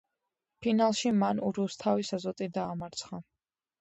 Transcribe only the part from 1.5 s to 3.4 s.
რუსთავის „აზოტი“ დაამარცხა.